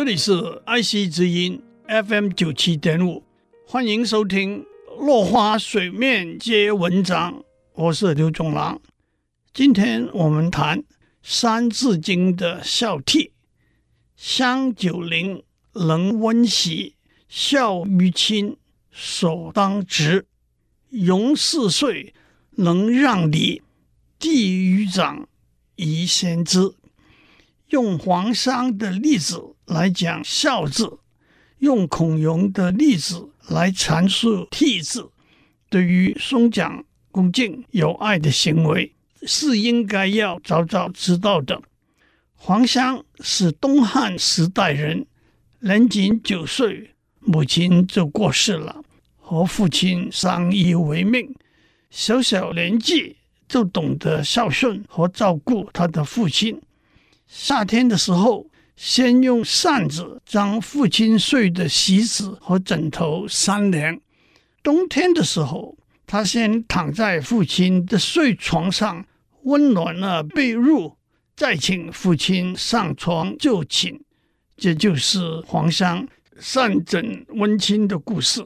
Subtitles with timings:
[0.00, 0.32] 这里是
[0.64, 3.22] IC 之音 FM 九七点五，
[3.66, 4.64] 欢迎收听
[4.98, 7.34] 《落花水面皆文章》，
[7.74, 8.80] 我是刘总郎。
[9.52, 10.78] 今天我们谈
[11.22, 13.32] 《三字经》的孝悌：
[14.16, 15.42] 香九龄，
[15.74, 16.94] 能温席，
[17.28, 18.56] 孝于亲，
[18.90, 20.22] 所当执；
[20.88, 22.14] 融四岁，
[22.52, 23.60] 能让梨，
[24.18, 25.28] 弟于长，
[25.76, 26.72] 宜先知。
[27.70, 30.98] 用黄香的例子来讲孝字，
[31.58, 35.10] 用孔融的例子来阐述悌字，
[35.68, 38.92] 对于颂讲恭敬有爱的行为，
[39.22, 41.62] 是应该要早早知道的。
[42.34, 45.06] 黄香是东汉时代人，
[45.60, 48.82] 年仅九岁，母亲就过世了，
[49.16, 51.32] 和父亲相依为命，
[51.88, 56.60] 小小年纪就懂得孝顺和照顾他的父亲。
[57.32, 63.94] 夏天的时候，先用扇子将父亲睡的席子和枕头扇凉；
[64.64, 69.06] 冬天的时候，他先躺在父亲的睡床上，
[69.44, 70.96] 温暖了被褥，
[71.36, 74.00] 再请父亲上床就寝。
[74.56, 76.04] 这就是黄香
[76.40, 78.44] 扇枕温馨的故事。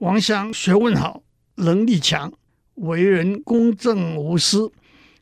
[0.00, 1.22] 黄香学问好，
[1.54, 2.32] 能力强，
[2.74, 4.72] 为人公正无私。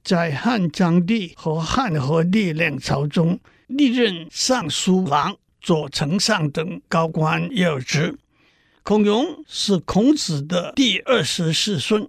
[0.08, 8.16] 在汉章帝和汉和帝两朝中，历任尚书郎、左丞相等高官要职。
[8.82, 12.08] 孔融是孔子的第二十世孙，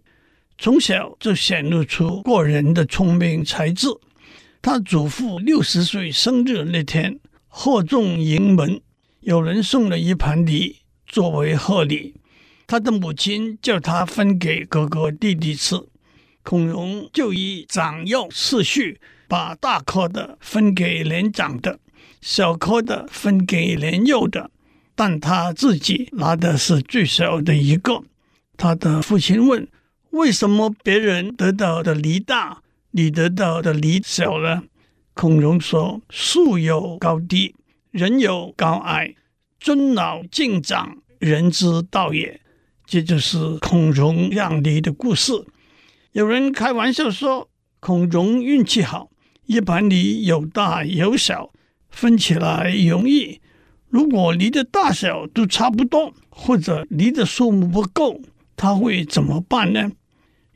[0.57, 3.89] 从小就显露出过人的聪明才智。
[4.61, 7.19] 他祖父六十岁生日那天，
[7.49, 8.79] 贺众盈门，
[9.19, 12.15] 有人送了一盘梨作为贺礼，
[12.65, 15.75] 他的母亲叫他分给哥哥弟弟吃。
[16.43, 21.79] 孔融就以长幼次序，把大颗的分给年长的，
[22.21, 24.49] 小颗的分给年幼的，
[24.95, 28.03] 但他自己拿的是最小的一个。
[28.57, 29.67] 他的父亲问
[30.11, 32.61] ：“为什么别人得到的梨大，
[32.91, 34.63] 你得到的梨小呢？”
[35.13, 37.55] 孔融说：“树有高低，
[37.91, 39.15] 人有高矮，
[39.59, 42.41] 尊老敬长，人之道也。”
[42.87, 45.31] 这就是孔融让梨的故事。
[46.13, 49.11] 有人开玩笑说，孔融运气好，
[49.45, 51.51] 一盘梨有大有小，
[51.87, 53.39] 分起来容易。
[53.89, 58.21] 如果梨的大小都差不多，或者梨的数目不够，
[58.55, 59.91] 他会怎么办呢？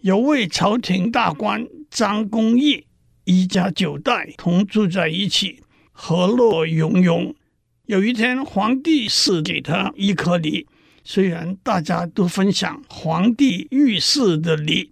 [0.01, 2.87] 有位朝廷大官张公义，
[3.25, 7.35] 一家九代同住在一起，和乐融融。
[7.85, 10.65] 有一天，皇帝赐给他一颗梨，
[11.03, 14.89] 虽然大家都分享皇帝御赐的梨。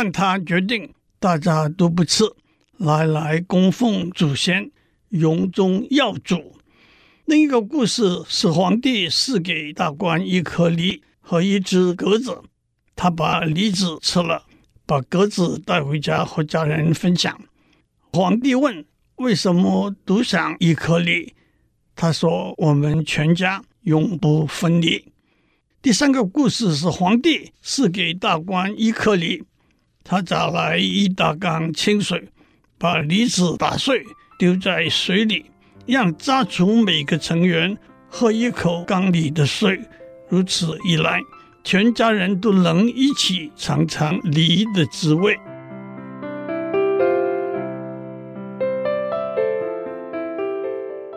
[0.00, 2.22] 但他决定大家都不吃，
[2.76, 4.70] 来来供奉祖先，
[5.08, 6.54] 荣宗耀祖。
[7.24, 12.40] 另一个故事是皇帝赐给大官一颗梨和一只鸽子，
[12.94, 14.44] 他把梨子吃了，
[14.86, 17.36] 把鸽子带回家和家人分享。
[18.12, 18.86] 皇帝问
[19.18, 21.34] ：“为什么独享一颗梨？”
[21.96, 25.06] 他说：“我们全家永不分离。”
[25.82, 29.42] 第三个故事是皇帝赐给大官一颗梨。
[30.10, 32.30] 他找来一大缸清水，
[32.78, 34.02] 把梨子打碎，
[34.38, 35.44] 丢在水里，
[35.84, 37.76] 让家族每个成员
[38.08, 39.78] 喝一口缸里的水。
[40.30, 41.20] 如此一来，
[41.62, 45.38] 全家人都能一起尝尝梨的滋味。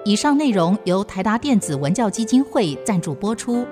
[0.04, 3.66] 以上内容由台达电子文教基金会赞助播出。